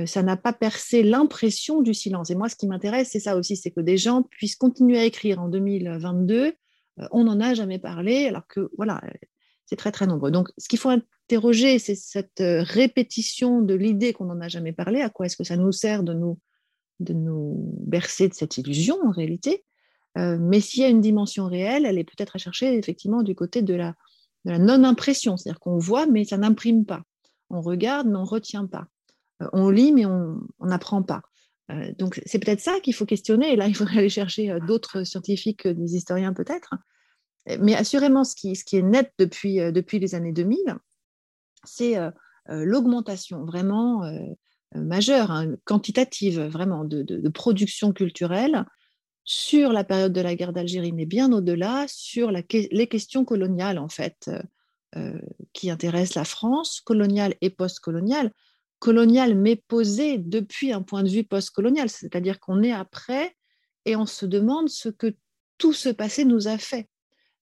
ça 0.04 0.24
n'a 0.24 0.36
pas 0.36 0.52
percé 0.52 1.04
l'impression 1.04 1.80
du 1.80 1.94
silence. 1.94 2.30
Et 2.30 2.34
moi, 2.34 2.48
ce 2.48 2.56
qui 2.56 2.66
m'intéresse, 2.66 3.10
c'est 3.12 3.20
ça 3.20 3.36
aussi, 3.36 3.56
c'est 3.56 3.70
que 3.70 3.80
des 3.80 3.96
gens 3.96 4.22
puissent 4.22 4.56
continuer 4.56 4.98
à 4.98 5.04
écrire 5.04 5.40
en 5.40 5.48
2022. 5.48 6.54
on 7.12 7.24
n'en 7.24 7.40
a 7.40 7.54
jamais 7.54 7.78
parlé, 7.78 8.26
alors 8.26 8.48
que 8.48 8.68
voilà, 8.76 9.00
c'est 9.64 9.76
très 9.76 9.92
très 9.92 10.08
nombreux. 10.08 10.32
Donc, 10.32 10.48
ce 10.58 10.68
qu'il 10.68 10.80
faut 10.80 10.90
interroger, 11.26 11.78
c'est 11.78 11.96
cette 11.96 12.40
euh, 12.40 12.62
répétition 12.62 13.60
de 13.60 13.74
l'idée 13.74 14.12
qu'on 14.12 14.26
n'en 14.26 14.40
a 14.40 14.48
jamais 14.48 14.72
parlé. 14.72 15.00
À 15.00 15.10
quoi 15.10 15.26
est-ce 15.26 15.36
que 15.36 15.44
ça 15.44 15.56
nous 15.56 15.72
sert 15.72 16.04
de 16.04 16.14
nous, 16.14 16.38
de 17.00 17.12
nous 17.14 17.74
bercer 17.80 18.28
de 18.28 18.34
cette 18.34 18.58
illusion 18.58 18.96
en 19.04 19.10
réalité? 19.10 19.64
Euh, 20.18 20.38
Mais 20.40 20.60
s'il 20.60 20.82
y 20.82 20.84
a 20.84 20.88
une 20.88 21.00
dimension 21.00 21.46
réelle, 21.46 21.84
elle 21.84 21.98
est 21.98 22.04
peut-être 22.04 22.36
à 22.36 22.38
chercher 22.38 22.74
effectivement 22.78 23.22
du 23.22 23.34
côté 23.34 23.62
de 23.62 23.74
la, 23.74 23.94
la 24.44 24.58
non-impression, 24.58 25.36
c'est-à-dire 25.36 25.58
qu'on 25.58 25.78
voit 25.78 26.06
mais 26.06 26.24
ça 26.24 26.38
n'imprime 26.38 26.86
pas. 26.86 27.02
On 27.50 27.60
regarde 27.60 28.06
mais 28.06 28.16
on 28.16 28.22
ne 28.22 28.26
retient 28.26 28.66
pas. 28.66 28.86
Euh, 29.42 29.48
on 29.52 29.68
lit 29.68 29.92
mais 29.92 30.06
on 30.06 30.38
n'apprend 30.60 31.02
pas. 31.02 31.22
donc 31.98 32.20
c'est 32.24 32.38
peut-être 32.38 32.60
ça 32.60 32.78
qu'il 32.80 32.94
faut 32.94 33.04
questionner. 33.04 33.52
Et 33.52 33.56
là, 33.56 33.66
il 33.68 33.74
faudrait 33.74 33.98
aller 33.98 34.08
chercher 34.08 34.56
d'autres 34.64 35.02
scientifiques, 35.02 35.66
des 35.66 35.96
historiens 35.96 36.32
peut-être. 36.32 36.70
Mais 37.60 37.74
assurément, 37.74 38.24
ce 38.24 38.34
qui, 38.36 38.54
ce 38.54 38.64
qui 38.64 38.76
est 38.76 38.82
net 38.82 39.12
depuis, 39.18 39.56
depuis 39.72 39.98
les 39.98 40.14
années 40.16 40.32
2000, 40.32 40.78
c'est 41.66 41.96
euh, 41.96 42.10
euh, 42.48 42.64
l'augmentation 42.64 43.44
vraiment 43.44 44.04
euh, 44.04 44.18
majeure, 44.74 45.30
hein, 45.30 45.54
quantitative 45.64 46.40
vraiment, 46.40 46.84
de, 46.84 47.28
production 47.28 47.92
culturelle 47.92 48.64
sur 49.24 49.72
la 49.72 49.84
période 49.84 50.12
de 50.12 50.20
la 50.20 50.34
guerre 50.34 50.52
d'Algérie, 50.52 50.92
mais 50.92 51.06
bien 51.06 51.32
au-delà, 51.32 51.86
sur 51.88 52.30
les 52.30 52.86
questions 52.86 53.24
coloniales, 53.24 53.78
en 53.78 53.88
fait, 53.88 54.30
qui 55.52 55.68
intéressent 55.68 56.14
la 56.14 56.24
France, 56.24 56.80
coloniale 56.80 57.34
et 57.40 57.50
post-coloniale. 57.50 58.30
Coloniale, 58.78 59.34
mais 59.34 59.56
posée 59.56 60.18
depuis 60.18 60.72
un 60.72 60.82
point 60.82 61.02
de 61.02 61.08
vue 61.08 61.24
post-colonial, 61.24 61.88
c'est-à-dire 61.88 62.38
qu'on 62.38 62.62
est 62.62 62.72
après 62.72 63.34
et 63.84 63.96
on 63.96 64.06
se 64.06 64.26
demande 64.26 64.68
ce 64.68 64.90
que 64.90 65.16
tout 65.58 65.72
ce 65.72 65.88
passé 65.88 66.24
nous 66.24 66.46
a 66.46 66.58
fait 66.58 66.88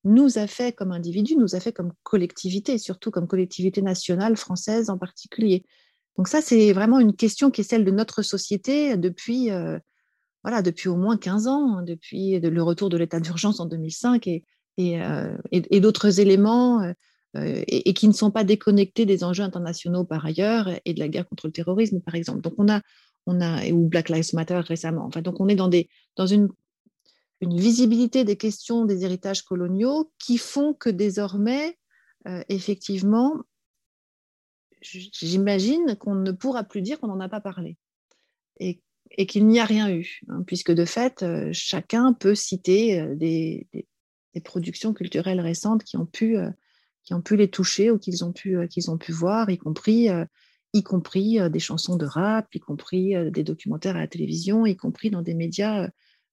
nous 0.05 0.39
a 0.39 0.47
fait 0.47 0.73
comme 0.73 0.93
individu, 0.93 1.37
nous 1.37 1.55
a 1.55 1.61
fait 1.61 1.73
comme 1.73 1.93
collectivité, 2.03 2.79
surtout 2.79 3.11
comme 3.11 3.27
collectivité 3.27 3.83
nationale 3.83 4.37
française 4.37 4.91
en 4.91 4.99
particulier. 4.99 5.65
Donc 6.17 6.29
ça, 6.29 6.41
c'est 6.41 6.73
vraiment 6.73 7.01
une 7.01 7.17
question 7.17 7.51
qui 7.51 7.63
est 7.63 7.65
celle 7.65 7.85
de 7.85 7.91
notre 7.91 8.23
société 8.23 8.97
depuis, 8.97 9.51
euh, 9.51 9.79
voilà, 10.43 10.63
depuis 10.63 10.89
au 10.89 10.97
moins 10.97 11.17
15 11.17 11.47
ans, 11.49 11.77
hein, 11.77 11.83
depuis 11.83 12.39
le 12.39 12.63
retour 12.63 12.89
de 12.89 12.97
l'état 12.97 13.19
d'urgence 13.19 13.61
en 13.61 13.67
2005 13.67 14.27
et, 14.27 14.45
euh, 14.81 15.37
et, 15.51 15.77
et, 15.77 15.81
d'autres 15.81 16.21
éléments 16.21 16.83
euh, 16.83 16.93
et, 17.67 17.95
qui 17.95 18.07
ne 18.07 18.13
sont 18.13 18.31
pas 18.31 18.45
déconnectés 18.45 19.07
des 19.07 19.25
enjeux 19.25 19.43
internationaux 19.43 20.05
par 20.05 20.25
ailleurs 20.25 20.69
et 20.85 20.95
de 20.95 21.01
la 21.01 21.09
guerre 21.09 21.29
contre 21.29 21.49
le 21.49 21.53
terrorisme, 21.53 22.01
par 22.01 22.15
exemple. 22.15 22.43
Donc 22.43 22.55
on 22.59 22.69
a, 22.69 22.81
on 23.27 23.41
a 23.41 23.67
ou 23.71 23.89
Black 23.89 24.09
Lives 24.09 24.35
Matter 24.35 24.61
récemment. 24.61 25.05
Enfin, 25.07 25.21
donc 25.21 25.41
on 25.41 25.49
est 25.49 25.57
dans, 25.57 25.69
des, 25.69 25.89
dans 26.17 26.27
une 26.27 26.49
une 27.41 27.59
visibilité 27.59 28.25
des 28.25 28.37
questions 28.37 28.85
des 28.85 29.05
héritages 29.05 29.43
coloniaux 29.43 30.13
qui 30.19 30.39
font 30.39 30.73
que 30.73 30.91
désormais, 30.91 31.79
euh, 32.27 32.43
effectivement, 32.49 33.43
j'imagine 34.81 35.97
qu'on 35.99 36.15
ne 36.15 36.33
pourra 36.33 36.65
plus 36.65 36.83
dire 36.83 37.01
qu'on 37.01 37.09
n'en 37.09 37.21
a 37.21 37.29
pas 37.29 37.41
parlé 37.41 37.77
et, 38.61 38.81
qu'il 39.27 39.47
n'y 39.47 39.61
a 39.61 39.65
rien 39.65 39.91
eu, 39.91 40.21
hein, 40.29 40.43
puisque 40.47 40.73
de 40.73 40.85
fait, 40.85 41.23
euh, 41.23 41.51
chacun 41.53 42.15
peut 42.15 42.35
citer 42.35 43.01
euh, 43.01 43.15
des, 43.15 43.69
productions 44.43 44.93
culturelles 44.93 45.41
récentes 45.41 45.85
qui 45.85 45.97
ont 45.97 46.07
pu, 46.07 46.37
qui 47.05 47.15
ont 47.15 47.23
pu 47.23 47.37
les 47.37 47.49
toucher 47.49 47.93
ou 47.93 48.01
qu'ils 48.01 48.25
ont, 48.25 48.33
pu, 48.33 48.59
ont 48.89 48.99
pu 48.99 49.13
voir, 49.13 49.49
y 49.49 49.59
compris, 49.59 50.09
y 50.73 50.83
compris 50.83 51.39
des 51.51 51.61
chansons 51.61 51.95
de 51.95 52.05
rap, 52.05 52.53
y 52.53 52.59
compris 52.59 53.15
des 53.31 53.45
documentaires 53.45 53.95
à 53.95 54.01
la 54.01 54.09
télévision, 54.09 54.67
y 54.67 54.75
compris 54.75 55.11
dans 55.11 55.23
des 55.23 55.35
médias 55.35 55.89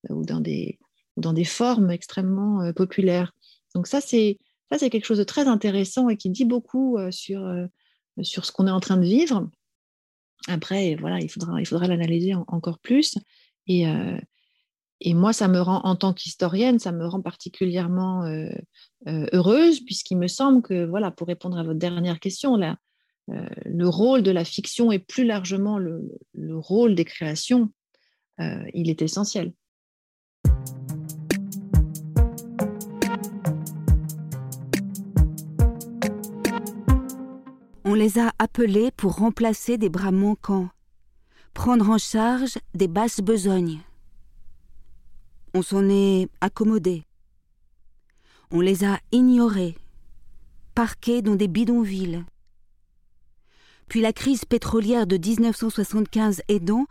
ou 0.09 0.25
dans 0.25 0.39
des, 0.39 0.79
dans 1.21 1.33
des 1.33 1.45
formes 1.45 1.91
extrêmement 1.91 2.61
euh, 2.61 2.73
populaires. 2.73 3.31
Donc 3.75 3.87
ça, 3.87 4.01
c'est 4.01 4.37
ça, 4.69 4.77
c'est 4.77 4.89
quelque 4.89 5.05
chose 5.05 5.17
de 5.17 5.25
très 5.25 5.47
intéressant 5.47 6.07
et 6.09 6.15
qui 6.15 6.29
dit 6.29 6.45
beaucoup 6.45 6.97
euh, 6.97 7.11
sur, 7.11 7.45
euh, 7.45 7.67
sur 8.21 8.45
ce 8.45 8.51
qu'on 8.51 8.67
est 8.67 8.71
en 8.71 8.79
train 8.79 8.97
de 8.97 9.05
vivre. 9.05 9.49
Après, 10.47 10.95
voilà, 10.95 11.19
il 11.19 11.29
faudra, 11.29 11.59
il 11.59 11.65
faudra 11.65 11.87
l'analyser 11.87 12.33
encore 12.47 12.79
plus. 12.79 13.15
Et, 13.67 13.85
et 14.99 15.13
moi, 15.13 15.33
ça 15.33 15.47
me 15.47 15.61
rend, 15.61 15.81
en 15.83 15.95
tant 15.95 16.13
qu'historienne, 16.13 16.79
ça 16.79 16.91
me 16.91 17.05
rend 17.05 17.21
particulièrement 17.21 18.23
heureuse, 19.05 19.81
puisqu'il 19.81 20.17
me 20.17 20.27
semble 20.27 20.63
que, 20.63 20.83
voilà, 20.83 21.11
pour 21.11 21.27
répondre 21.27 21.59
à 21.59 21.63
votre 21.63 21.77
dernière 21.77 22.19
question, 22.19 22.57
le 23.27 23.87
rôle 23.87 24.23
de 24.23 24.31
la 24.31 24.43
fiction 24.43 24.91
et 24.91 24.97
plus 24.97 25.25
largement 25.25 25.77
le, 25.77 26.01
le 26.33 26.57
rôle 26.57 26.95
des 26.95 27.05
créations, 27.05 27.71
il 28.39 28.89
est 28.89 29.03
essentiel. 29.03 29.53
Les 38.01 38.17
a 38.17 38.33
appelés 38.39 38.89
pour 38.89 39.17
remplacer 39.17 39.77
des 39.77 39.89
bras 39.89 40.11
manquants, 40.11 40.69
prendre 41.53 41.87
en 41.91 41.99
charge 41.99 42.57
des 42.73 42.87
basses 42.87 43.19
besognes. 43.19 43.79
On 45.53 45.61
s'en 45.61 45.87
est 45.87 46.27
accommodé. 46.41 47.03
On 48.49 48.59
les 48.59 48.85
a 48.85 48.99
ignorés, 49.11 49.75
parqués 50.73 51.21
dans 51.21 51.35
des 51.35 51.47
bidonvilles. 51.47 52.25
Puis 53.87 54.01
la 54.01 54.13
crise 54.13 54.45
pétrolière 54.45 55.05
de 55.05 55.17
1975 55.17 56.41
aidant, 56.47 56.87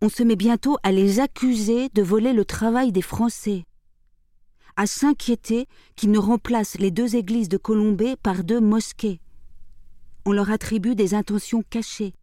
on 0.00 0.08
se 0.08 0.22
met 0.22 0.36
bientôt 0.36 0.76
à 0.84 0.92
les 0.92 1.18
accuser 1.18 1.88
de 1.88 2.02
voler 2.02 2.32
le 2.32 2.44
travail 2.44 2.92
des 2.92 3.02
Français, 3.02 3.64
à 4.76 4.86
s'inquiéter 4.86 5.66
qu'ils 5.96 6.12
ne 6.12 6.20
remplacent 6.20 6.78
les 6.78 6.92
deux 6.92 7.16
églises 7.16 7.48
de 7.48 7.56
Colombey 7.56 8.14
par 8.14 8.44
deux 8.44 8.60
mosquées 8.60 9.18
on 10.24 10.32
leur 10.32 10.50
attribue 10.50 10.94
des 10.94 11.14
intentions 11.14 11.62
cachées, 11.68 12.14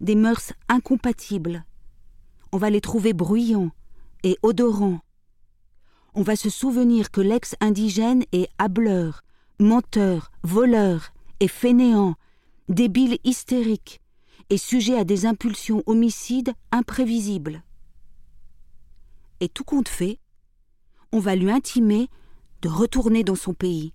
des 0.00 0.14
mœurs 0.14 0.52
incompatibles. 0.68 1.64
On 2.52 2.58
va 2.58 2.70
les 2.70 2.80
trouver 2.80 3.12
bruyants 3.12 3.70
et 4.22 4.38
odorants. 4.42 5.00
On 6.14 6.22
va 6.22 6.36
se 6.36 6.50
souvenir 6.50 7.10
que 7.10 7.20
l'ex-indigène 7.20 8.24
est 8.32 8.48
hableur, 8.58 9.22
menteur, 9.58 10.30
voleur 10.42 11.12
et 11.40 11.48
fainéant, 11.48 12.14
débile 12.68 13.18
hystérique 13.24 14.00
et 14.50 14.58
sujet 14.58 14.96
à 14.96 15.04
des 15.04 15.26
impulsions 15.26 15.82
homicides 15.86 16.52
imprévisibles. 16.72 17.62
Et 19.40 19.48
tout 19.48 19.64
compte 19.64 19.88
fait, 19.88 20.18
on 21.12 21.20
va 21.20 21.36
lui 21.36 21.50
intimer 21.50 22.08
de 22.62 22.68
retourner 22.68 23.24
dans 23.24 23.36
son 23.36 23.54
pays. 23.54 23.92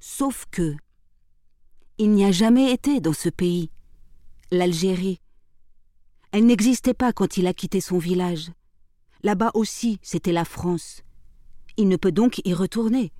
Sauf 0.00 0.44
que, 0.50 0.76
il 1.98 2.10
n'y 2.10 2.24
a 2.24 2.32
jamais 2.32 2.72
été 2.72 3.00
dans 3.00 3.12
ce 3.12 3.28
pays, 3.28 3.70
l'Algérie. 4.50 5.20
Elle 6.32 6.46
n'existait 6.46 6.94
pas 6.94 7.12
quand 7.12 7.36
il 7.36 7.46
a 7.46 7.54
quitté 7.54 7.80
son 7.80 7.98
village. 7.98 8.50
Là-bas 9.22 9.52
aussi, 9.54 10.00
c'était 10.02 10.32
la 10.32 10.44
France. 10.44 11.02
Il 11.76 11.88
ne 11.88 11.96
peut 11.96 12.10
donc 12.10 12.40
y 12.44 12.52
retourner. 12.52 13.12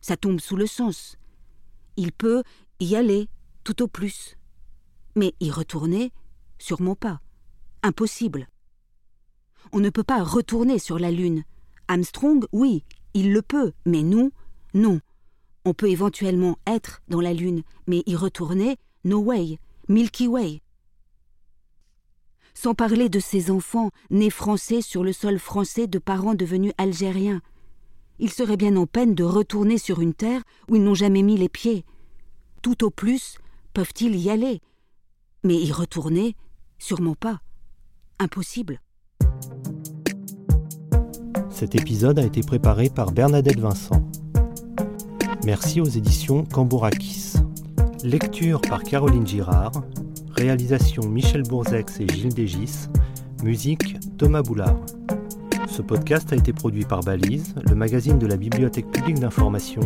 Ça 0.00 0.16
tombe 0.16 0.40
sous 0.40 0.56
le 0.56 0.66
sens. 0.66 1.16
Il 1.96 2.12
peut 2.12 2.44
y 2.78 2.94
aller, 2.94 3.28
tout 3.64 3.82
au 3.82 3.88
plus. 3.88 4.36
Mais 5.16 5.34
y 5.40 5.50
retourner, 5.50 6.12
sûrement 6.58 6.96
pas. 6.96 7.20
Impossible. 7.82 8.46
On 9.72 9.80
ne 9.80 9.90
peut 9.90 10.04
pas 10.04 10.22
retourner 10.22 10.78
sur 10.78 10.98
la 10.98 11.10
Lune. 11.10 11.42
Armstrong, 11.88 12.46
oui, 12.52 12.84
il 13.14 13.32
le 13.32 13.42
peut, 13.42 13.72
mais 13.84 14.02
nous, 14.02 14.32
non. 14.74 15.00
On 15.64 15.74
peut 15.74 15.90
éventuellement 15.90 16.58
être 16.66 17.02
dans 17.08 17.20
la 17.20 17.32
Lune, 17.32 17.62
mais 17.86 18.02
y 18.06 18.16
retourner, 18.16 18.76
no 19.04 19.20
way, 19.20 19.58
Milky 19.88 20.26
Way. 20.26 20.60
Sans 22.54 22.74
parler 22.74 23.08
de 23.08 23.20
ces 23.20 23.50
enfants 23.50 23.90
nés 24.10 24.30
français 24.30 24.82
sur 24.82 25.04
le 25.04 25.12
sol 25.12 25.38
français 25.38 25.86
de 25.86 25.98
parents 25.98 26.34
devenus 26.34 26.72
algériens. 26.78 27.40
Ils 28.18 28.30
seraient 28.30 28.56
bien 28.56 28.76
en 28.76 28.86
peine 28.86 29.14
de 29.14 29.24
retourner 29.24 29.78
sur 29.78 30.00
une 30.00 30.14
terre 30.14 30.42
où 30.68 30.76
ils 30.76 30.82
n'ont 30.82 30.94
jamais 30.94 31.22
mis 31.22 31.36
les 31.36 31.48
pieds. 31.48 31.84
Tout 32.60 32.84
au 32.84 32.90
plus 32.90 33.38
peuvent-ils 33.72 34.16
y 34.16 34.30
aller? 34.30 34.60
Mais 35.44 35.56
y 35.56 35.72
retourner, 35.72 36.36
sûrement 36.78 37.14
pas. 37.14 37.40
Impossible. 38.18 38.80
Cet 41.50 41.74
épisode 41.74 42.18
a 42.18 42.24
été 42.24 42.40
préparé 42.42 42.90
par 42.90 43.12
Bernadette 43.12 43.60
Vincent. 43.60 44.08
Merci 45.44 45.80
aux 45.80 45.86
éditions 45.86 46.44
Cambourakis. 46.44 47.34
Lecture 48.04 48.60
par 48.60 48.84
Caroline 48.84 49.26
Girard. 49.26 49.72
Réalisation 50.36 51.08
Michel 51.08 51.42
Bourzex 51.42 51.98
et 51.98 52.06
Gilles 52.06 52.32
Dégis. 52.32 52.88
Musique 53.42 53.96
Thomas 54.18 54.42
Boulard. 54.42 54.78
Ce 55.68 55.82
podcast 55.82 56.32
a 56.32 56.36
été 56.36 56.52
produit 56.52 56.84
par 56.84 57.00
Balise, 57.00 57.56
le 57.68 57.74
magazine 57.74 58.18
de 58.18 58.26
la 58.26 58.36
Bibliothèque 58.36 58.90
publique 58.92 59.18
d'information. 59.18 59.80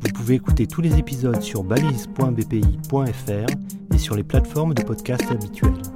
Vous 0.00 0.12
pouvez 0.14 0.36
écouter 0.36 0.66
tous 0.66 0.80
les 0.80 0.98
épisodes 0.98 1.42
sur 1.42 1.62
balise.bpi.fr 1.62 3.46
et 3.94 3.98
sur 3.98 4.14
les 4.14 4.24
plateformes 4.24 4.72
de 4.72 4.82
podcast 4.82 5.24
habituelles. 5.30 5.89